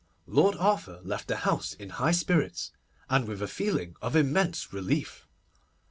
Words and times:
Lord 0.25 0.55
Arthur 0.57 0.99
left 1.03 1.27
the 1.27 1.35
house 1.35 1.73
in 1.75 1.89
high 1.89 2.11
spirits, 2.13 2.71
and 3.07 3.27
with 3.27 3.39
a 3.39 3.47
feeling 3.47 3.95
of 4.01 4.15
immense 4.15 4.73
relief. 4.73 5.27